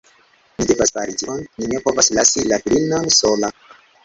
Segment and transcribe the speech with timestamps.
[0.57, 1.43] Ni devas fari tion.
[1.59, 3.53] Ni ne povas lasi la filinon sola.